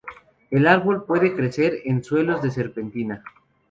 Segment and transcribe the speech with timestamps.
[0.49, 3.23] El árbol puede crecer en suelos de serpentina.